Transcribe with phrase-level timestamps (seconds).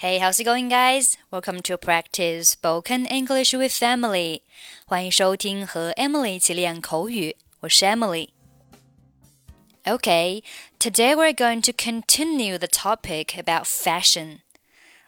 [0.00, 1.16] Hey, how's it going, guys?
[1.30, 4.42] Welcome to practice spoken English with Emily.
[4.86, 7.36] 欢迎收听和 Emily 一起练口语。
[7.60, 10.42] 我是 Emily。Okay,
[10.78, 14.40] today we're going to continue the topic about fashion.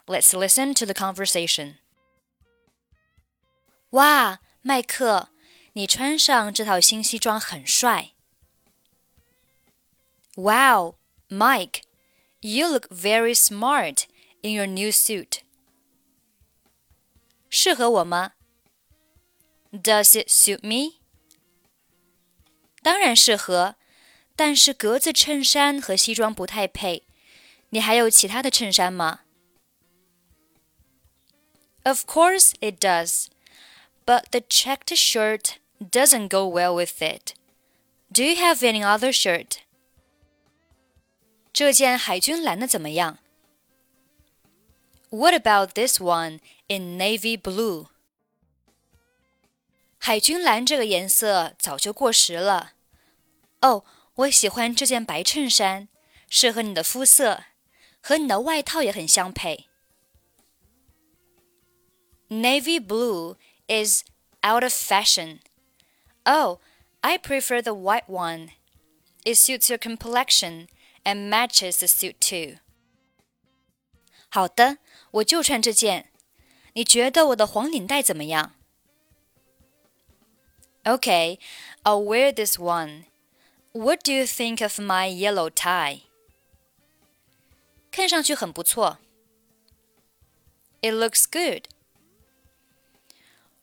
[0.05, 1.75] Let's listen to the conversation.
[3.91, 5.29] 哇，麦克，
[5.73, 8.11] 你穿上这套新西装很帅。
[10.35, 10.95] Wow,
[11.29, 11.81] Mike,
[12.39, 14.05] you look very smart
[14.43, 15.39] in your new suit.
[17.49, 18.33] 适合我吗？
[19.71, 20.99] Does it suit me?
[22.81, 23.75] 当然适合，
[24.35, 27.03] 但是格子衬衫和西装不太配。
[27.69, 29.21] 你还有其他的衬衫吗？
[31.83, 33.27] Of course it does,
[34.05, 37.33] but the checked shirt doesn't go well with it.
[38.11, 39.59] Do you have any other shirt?
[41.53, 43.19] 这件海军蓝的怎么样
[45.13, 47.87] ？what about this one in navy blue?
[49.97, 52.73] 海军蓝这个颜色早就过时了。
[53.61, 53.83] 哦，
[54.15, 55.89] 我喜欢这件白衬衫，
[56.29, 57.43] 适合你的肤色，
[58.01, 59.65] 和你的外套也很相配。
[62.29, 63.35] Navy blue
[63.67, 64.03] is
[64.41, 65.39] out of fashion.
[66.23, 66.59] Oh,
[67.01, 68.51] I prefer the white one.
[69.25, 70.67] It suits your complexion
[71.03, 72.59] and matches the suit too.
[74.33, 74.77] 好的，
[75.11, 76.11] 我就穿这件。
[76.73, 78.53] 你觉得我的黄领带怎么样？
[80.83, 81.39] Okay,
[81.83, 83.05] I'll wear this one.
[83.73, 86.01] What do you think of my yellow tie?
[87.91, 88.99] 看上去很不错。
[90.81, 91.65] It looks good.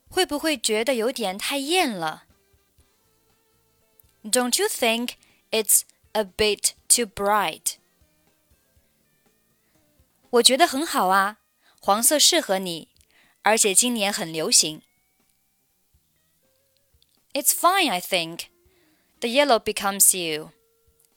[0.08, 2.24] 会不会觉得有点太艳了？
[4.22, 5.14] Don't you think
[5.50, 7.76] it's a bit too bright?
[10.30, 11.38] 我觉得很好啊，
[11.80, 12.88] 黄色适合你，
[13.42, 14.82] 而且今年很流行。
[17.32, 18.46] It's fine, I think.
[19.20, 20.52] The yellow becomes you,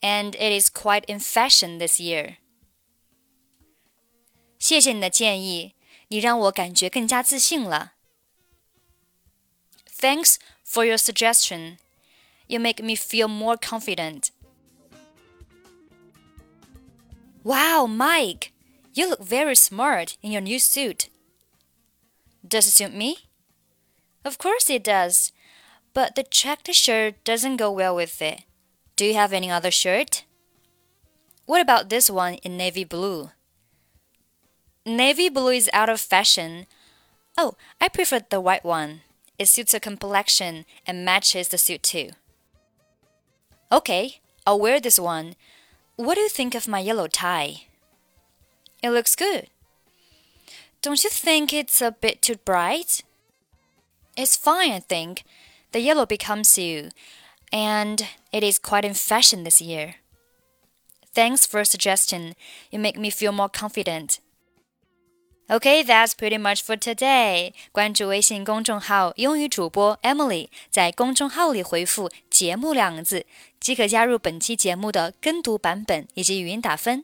[0.01, 2.37] and it is quite in fashion this year.
[4.57, 5.75] 谢谢你的建议，
[6.09, 7.93] 你让我感觉更加自信了。
[9.97, 10.35] Thanks
[10.65, 11.77] for your suggestion.
[12.47, 14.29] You make me feel more confident.
[17.43, 18.51] Wow, Mike!
[18.94, 21.08] You look very smart in your new suit.
[22.46, 23.26] Does it suit me?
[24.24, 25.32] Of course it does,
[25.92, 28.44] but the checked shirt doesn't go well with it.
[28.94, 30.24] Do you have any other shirt?
[31.44, 33.32] What about this one in navy blue?
[34.86, 36.66] Navy blue is out of fashion.
[37.36, 39.00] Oh, I prefer the white one.
[39.40, 42.10] It suits your complexion and matches the suit too.
[43.72, 45.34] Okay, I'll wear this one.
[45.96, 47.64] What do you think of my yellow tie?
[48.83, 49.47] It looks good.
[50.81, 53.03] Don't you think it's a bit too bright?
[54.15, 55.23] It's fine, I think.
[55.71, 56.89] The yellow becomes you,
[57.51, 59.95] and it is quite in fashion this year.
[61.13, 62.35] Thanks for a suggestion.
[62.71, 64.19] You make me feel more confident.
[65.49, 67.53] Okay, that's pretty much for today.
[67.71, 73.25] 关注微信公众号“英语主播 Emily”，在公众号里回复“节目”两个字，
[73.59, 77.03] 即可加入本期节目的跟读版本以及语音打分。